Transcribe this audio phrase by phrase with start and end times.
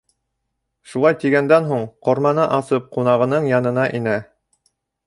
[0.93, 4.19] Шулай тигәндән һуң, ҡорманы асып, ҡунағының янына инә.